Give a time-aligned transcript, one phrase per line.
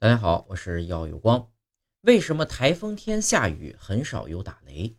[0.00, 1.50] 大家好，我是耀有光。
[2.02, 4.96] 为什么台风天下雨很少有打雷？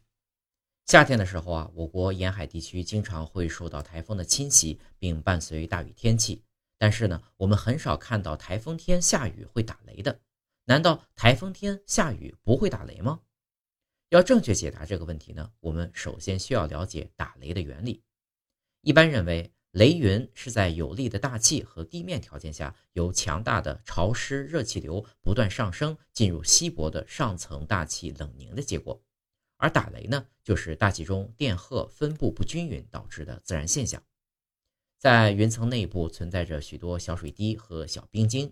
[0.88, 6.44] 夏天的时候啊，我国沿海地区经常会受到台风的侵袭，并伴随大雨天气。
[6.78, 10.20] 但是呢，我们很少看到台风天下雨会打雷的。
[10.66, 13.22] 难道台风天下雨不会打雷吗？
[14.10, 18.04] 要正确解答这个问题呢，我们首先需要了解打雷的原理。
[18.82, 19.50] 一般认为。
[19.72, 29.00] 雷云是在有利的大气和地面条件下，由强大的潮湿热气流不断上升，进入稀薄的上层大气冷凝的结果。
[29.58, 34.02] 而打雷呢，就是大气中电荷分布不均匀导致的自然现象。
[34.98, 38.52] 在云层内部存在着许多小水滴和小冰晶，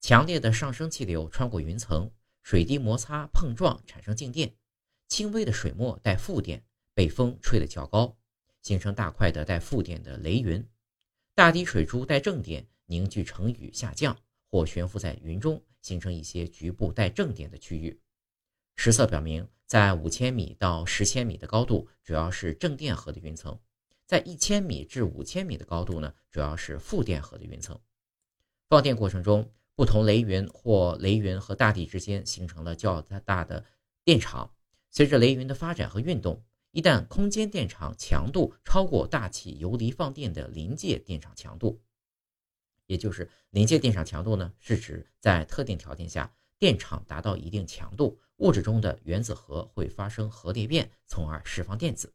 [0.00, 2.10] 强烈的上升气流穿过云层，
[2.42, 4.54] 水滴摩擦碰撞产生静电，
[5.08, 8.16] 轻微的水沫带负电，被风吹得较高。
[8.62, 10.64] 形成大块的带负电的雷云，
[11.34, 14.16] 大滴水珠带正电凝聚成雨下降，
[14.48, 18.00] 或悬浮在云中，形成一些局部带正电的区域。
[18.76, 23.52] 实测表明，在五千米到十千米的高度，主要是正电荷的云层；
[24.06, 27.78] 在一千米至五千米的高度呢，主要是负电荷的云层。
[28.68, 33.64] 放电过程中，不同雷云或雷云和大地之间形成了较大的
[34.04, 34.54] 电场。
[34.90, 36.44] 随着雷云的发展和运动。
[36.72, 41.78] 一旦空间电场强度超过大气游离放电的临界电场强度，
[42.86, 52.10] 也就是临界电场强度呢，是指在特定条件下，电场达到一定强度，物质中的原子核会发生核裂变，从而释放电子。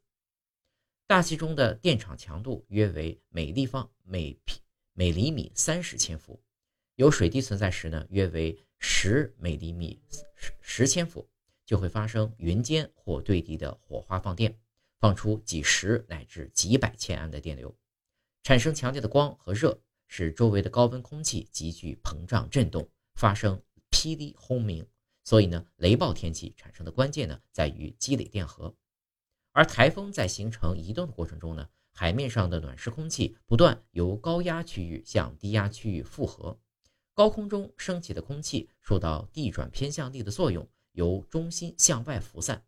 [1.06, 4.60] 大气中的电场强度约为每立方每皮
[4.92, 6.42] 每厘米三十千伏，
[6.96, 10.02] 有水滴存在时呢，约为十每厘米
[10.34, 11.30] 十十千伏。
[11.68, 14.58] 就会发生云间或对地的火花放电，
[14.98, 17.76] 放出几十乃至几百千安的电流，
[18.42, 24.86] 产生强烈的光和热，使周围的高温空气急剧膨胀震动，发生霹雳轰鸣。
[25.24, 28.74] 所以呢，雷暴天气产生的关键呢，在于积累电荷。
[29.52, 36.58] 而台风在形成移动的过程中呢，海面上的暖湿空气不断由高压区域向低压区域复合，
[37.12, 40.66] 高空中升起的空气受到地转偏向力的作用。
[40.98, 42.60] 由中心向外辐散，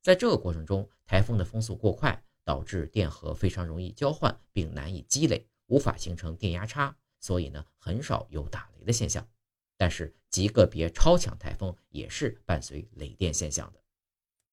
[0.00, 9.28] 在这个过程中，台风的风速过快，导致电荷非常容易交换，并难以积累，无法形成电压差，所以呢，很少有打雷的现象。
[9.76, 13.83] 但是极个别超强台风也是伴随雷电现象的。